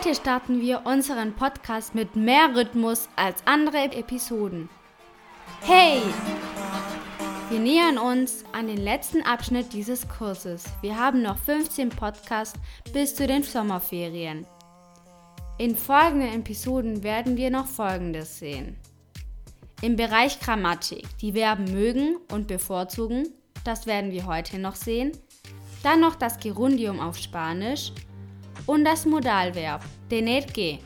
[0.00, 4.70] Heute starten wir unseren Podcast mit mehr Rhythmus als andere Episoden.
[5.60, 6.00] Hey!
[7.50, 10.64] Wir nähern uns an den letzten Abschnitt dieses Kurses.
[10.80, 12.58] Wir haben noch 15 Podcasts
[12.94, 14.46] bis zu den Sommerferien.
[15.58, 18.78] In folgenden Episoden werden wir noch Folgendes sehen.
[19.82, 23.28] Im Bereich Grammatik die Verben mögen und bevorzugen,
[23.64, 25.12] das werden wir heute noch sehen.
[25.82, 27.92] Dann noch das Gerundium auf Spanisch
[28.66, 30.78] und das Modalverb tener que,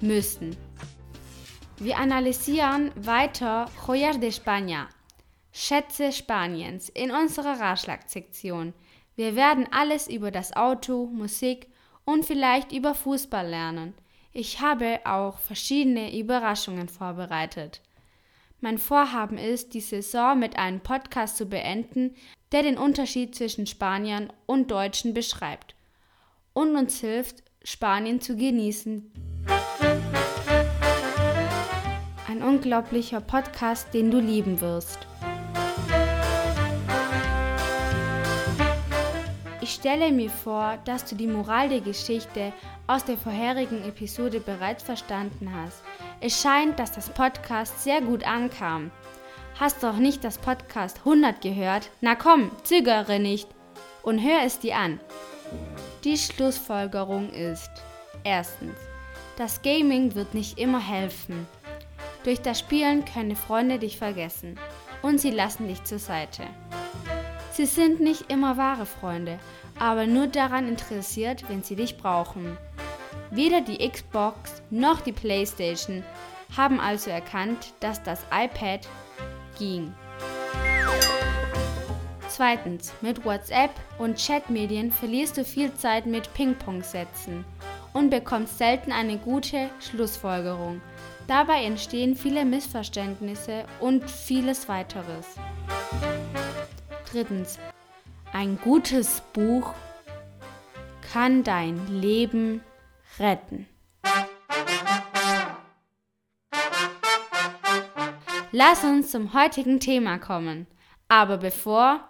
[0.00, 0.56] müssen.
[1.78, 4.86] Wir analysieren weiter Joyas de España,
[5.52, 8.74] Schätze Spaniens in unserer Ratschlagsektion.
[9.14, 11.68] Wir werden alles über das Auto, Musik
[12.04, 13.94] und vielleicht über Fußball lernen.
[14.32, 17.80] Ich habe auch verschiedene Überraschungen vorbereitet.
[18.60, 22.14] Mein Vorhaben ist, die Saison mit einem Podcast zu beenden,
[22.52, 25.75] der den Unterschied zwischen Spaniern und Deutschen beschreibt
[26.56, 29.12] und uns hilft, Spanien zu genießen.
[32.28, 35.00] Ein unglaublicher Podcast, den du lieben wirst.
[39.60, 42.54] Ich stelle mir vor, dass du die Moral der Geschichte
[42.86, 45.82] aus der vorherigen Episode bereits verstanden hast.
[46.22, 48.90] Es scheint, dass das Podcast sehr gut ankam.
[49.60, 51.90] Hast du auch nicht das Podcast 100 gehört?
[52.00, 53.48] Na komm, zögere nicht
[54.02, 55.00] und hör es dir an.
[56.06, 57.68] Die Schlussfolgerung ist,
[58.22, 58.78] erstens,
[59.36, 61.48] das Gaming wird nicht immer helfen.
[62.22, 64.56] Durch das Spielen können Freunde dich vergessen
[65.02, 66.44] und sie lassen dich zur Seite.
[67.50, 69.40] Sie sind nicht immer wahre Freunde,
[69.80, 72.56] aber nur daran interessiert, wenn sie dich brauchen.
[73.32, 76.04] Weder die Xbox noch die PlayStation
[76.56, 78.86] haben also erkannt, dass das iPad
[79.58, 79.92] ging.
[82.36, 87.46] Zweitens, mit WhatsApp und Chatmedien verlierst du viel Zeit mit Ping-Pong-Sätzen
[87.94, 90.82] und bekommst selten eine gute Schlussfolgerung.
[91.28, 95.24] Dabei entstehen viele Missverständnisse und vieles weiteres.
[97.10, 97.58] Drittens,
[98.34, 99.72] ein gutes Buch
[101.10, 102.60] kann dein Leben
[103.18, 103.66] retten.
[108.52, 110.66] Lass uns zum heutigen Thema kommen.
[111.08, 112.00] Aber bevor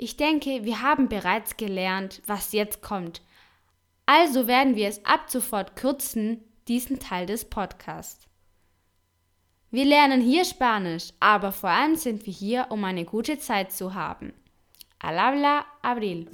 [0.00, 3.20] ich denke, wir haben bereits gelernt, was jetzt kommt.
[4.06, 8.26] Also werden wir es ab sofort kürzen, diesen Teil des Podcasts.
[9.70, 13.92] Wir lernen hier Spanisch, aber vor allem sind wir hier, um eine gute Zeit zu
[13.92, 14.32] haben.
[15.00, 16.30] Al habla Abril.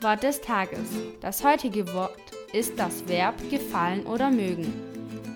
[0.00, 0.88] Wort des Tages.
[1.20, 4.72] Das heutige Wort ist das Verb gefallen oder mögen.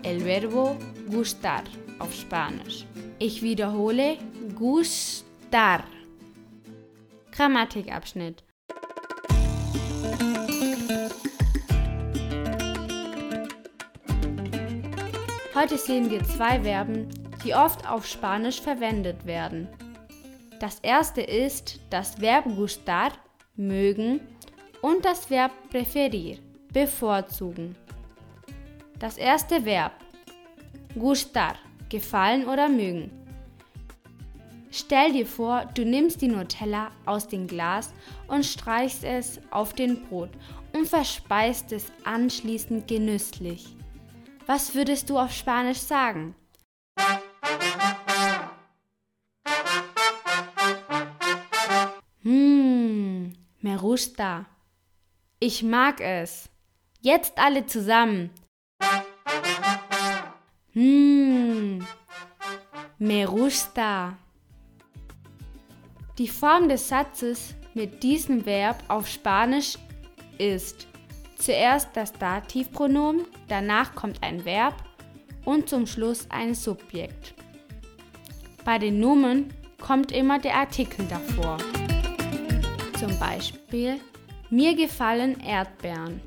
[0.02, 0.76] El verbo
[1.10, 1.64] gustar
[1.98, 2.84] auf Spanisch.
[3.18, 4.18] Ich wiederhole
[4.54, 5.84] gustar.
[7.32, 8.44] Grammatikabschnitt.
[15.54, 17.08] Heute sehen wir zwei Verben,
[17.42, 19.68] die oft auf Spanisch verwendet werden.
[20.60, 23.12] Das erste ist das Verb gustar,
[23.56, 24.20] mögen,
[24.82, 26.38] und das Verb preferir,
[26.76, 27.74] bevorzugen.
[28.98, 29.92] Das erste Verb
[30.94, 31.54] gustar,
[31.88, 33.10] gefallen oder mögen.
[34.70, 37.94] Stell dir vor, du nimmst die Nutella aus dem Glas
[38.28, 40.28] und streichst es auf den Brot
[40.74, 43.74] und verspeist es anschließend genüsslich.
[44.44, 46.34] Was würdest du auf Spanisch sagen?
[52.20, 53.32] Hm,
[53.62, 54.44] me gusta.
[55.40, 56.50] Ich mag es.
[57.06, 58.30] Jetzt alle zusammen.
[60.72, 61.86] Mmm.
[62.98, 64.18] Me gusta.
[66.18, 69.78] Die Form des Satzes mit diesem Verb auf Spanisch
[70.38, 70.88] ist
[71.38, 74.74] zuerst das Dativpronomen, danach kommt ein Verb
[75.44, 77.34] und zum Schluss ein Subjekt.
[78.64, 81.58] Bei den Nomen kommt immer der Artikel davor.
[82.98, 84.00] Zum Beispiel,
[84.50, 86.20] mir gefallen Erdbeeren.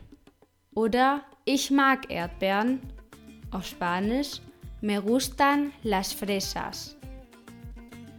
[0.80, 2.80] Oder ich mag Erdbeeren.
[3.52, 4.40] Auf Spanisch
[4.80, 6.96] Me gustan las fresas.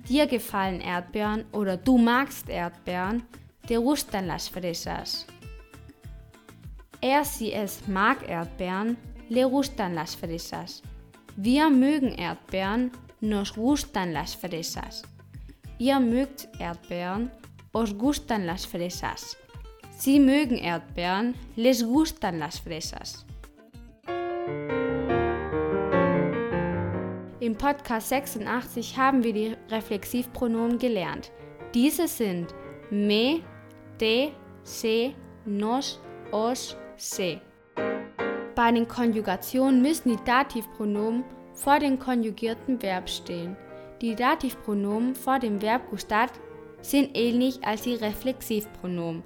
[0.06, 3.22] Dir gefallen Erdbeeren oder du magst Erdbeeren.
[3.66, 5.26] Te gustan las fresas.
[7.00, 8.98] Er sie es mag Erdbeeren.
[9.30, 10.82] Le gustan las fresas.
[11.36, 12.90] Wir mögen Erdbeeren.
[13.22, 15.02] Nos gustan las fresas.
[15.78, 17.30] Ihr mögt Erdbeeren.
[17.72, 19.39] Os gustan las fresas.
[20.02, 23.26] Sie mögen Erdbeeren, les gustan las fresas.
[27.38, 31.30] Im Podcast 86 haben wir die Reflexivpronomen gelernt.
[31.74, 32.54] Diese sind
[32.90, 33.42] me,
[33.98, 34.32] te,
[34.62, 35.12] se,
[35.44, 36.00] nos,
[36.32, 37.42] os, se.
[38.54, 43.54] Bei den Konjugationen müssen die Dativpronomen vor dem konjugierten Verb stehen.
[44.00, 46.28] Die Dativpronomen vor dem Verb gustar
[46.80, 49.22] sind ähnlich als die Reflexivpronomen.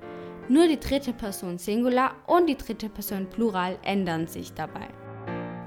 [0.48, 4.88] Nur die dritte Person Singular und die dritte Person Plural ändern sich dabei.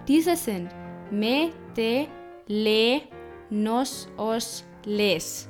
[0.07, 0.69] Diese sind
[1.09, 2.07] me, te,
[2.47, 3.01] le,
[3.49, 5.49] nos, os, les.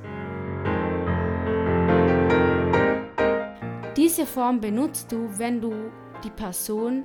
[3.97, 5.91] Diese Form benutzt du, wenn du
[6.23, 7.03] die Person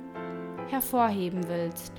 [0.69, 1.93] hervorheben willst.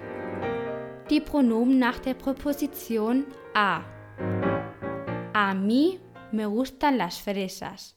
[1.10, 3.82] Die Pronomen nach der Präposition a.
[5.34, 5.98] A mí
[6.32, 7.94] me gustan las fresas.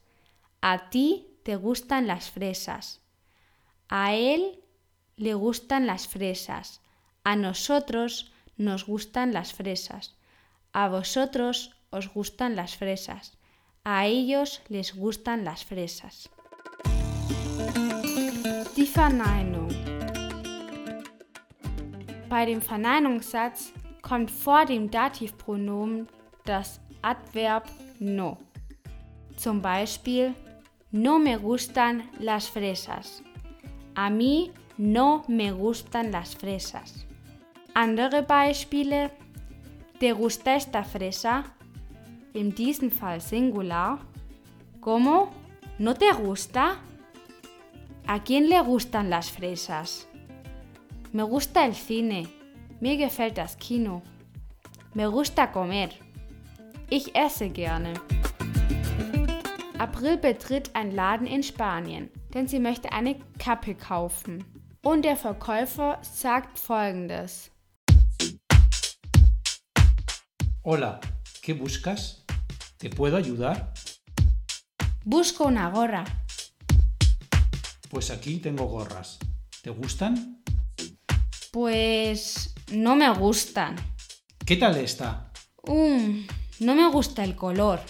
[0.60, 3.00] A ti te gustan las fresas.
[3.88, 4.62] A él
[5.16, 6.82] le gustan las fresas.
[7.24, 10.14] A nosotros nos gustan las fresas.
[10.74, 13.38] A vosotros os gustan las fresas.
[13.82, 16.28] A ellos les gustan las fresas.
[18.76, 19.70] Die Verneinung.
[22.28, 23.72] Bei dem Verneinungssatz
[24.02, 26.08] kommt vor dem Dativpronomen
[26.44, 27.64] das Adverb
[28.00, 28.36] no.
[29.38, 30.34] Zum Beispiel,
[30.90, 33.22] no me gustan las fresas.
[33.94, 37.06] A mí no me gustan las fresas.
[37.74, 39.10] Andere Beispiele,
[39.98, 41.44] ¿te gusta esta fresa?
[42.34, 43.98] In diesem Fall Singular.
[44.80, 45.30] ¿Cómo?
[45.78, 46.78] ¿No te gusta?
[48.06, 50.08] ¿A quién le gustan las fresas?
[51.12, 52.28] Me gusta el cine.
[52.80, 54.02] Mir gefällt das Kino.
[54.94, 55.90] Me gusta comer.
[56.90, 57.94] Ich esse gerne.
[59.78, 64.44] April betritt ein Laden in Spanien, denn sie möchte eine Kappe kaufen.
[64.82, 67.52] Und der Verkäufer sagt folgendes.
[70.64, 71.00] Hola,
[71.42, 72.24] ¿qué buscas?
[72.78, 73.72] ¿Te puedo ayudar?
[75.04, 76.04] Busco una gorra.
[77.88, 79.20] Pues aquí tengo gorras.
[79.62, 80.42] ¿Te gustan?
[81.52, 83.76] Pues no me gustan.
[84.44, 85.30] ¿Qué tal está?
[85.62, 86.26] Um,
[86.58, 87.80] no me gusta el color.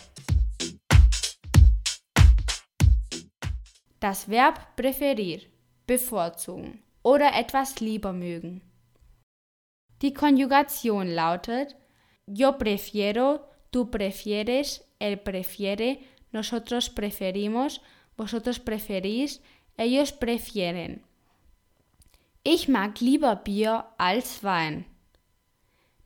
[4.00, 5.40] Das Verb preferir,
[5.86, 8.62] bevorzugen oder etwas lieber mögen.
[10.02, 11.74] Die Konjugation lautet
[12.26, 13.40] Yo prefiero,
[13.72, 15.98] tú prefieres, él prefiere,
[16.30, 17.80] nosotros preferimos,
[18.16, 19.40] vosotros preferís,
[19.76, 21.02] ellos prefieren.
[22.44, 24.84] Ich mag lieber Bier als Wein.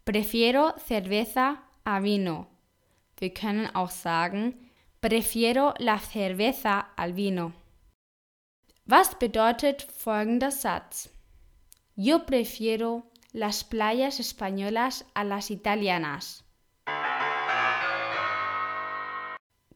[0.05, 2.47] Prefiero cerveza a vino.
[3.19, 7.53] Wir können auch sagen, prefiero la cerveza al vino.
[8.94, 11.09] Was bedeutet folgender Satz?
[11.97, 16.44] Yo prefiero las playas españolas a las italianas.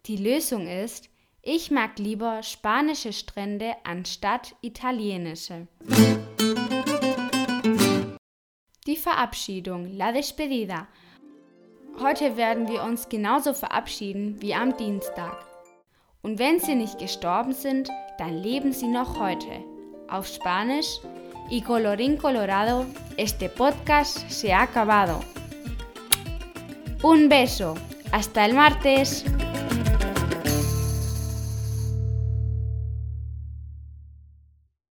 [0.05, 1.09] Die Lösung ist,
[1.41, 5.67] ich mag lieber spanische Strände anstatt italienische.
[8.87, 10.89] Die Verabschiedung, la despedida.
[11.99, 15.47] Heute werden wir uns genauso verabschieden wie am Dienstag.
[16.21, 19.65] Und wenn sie nicht gestorben sind, dann leben sie noch heute.
[20.09, 21.01] Auf Spanisch,
[21.49, 25.21] y colorín colorado, este podcast se ha acabado.
[27.03, 27.75] Un beso,
[28.13, 29.25] hasta el martes.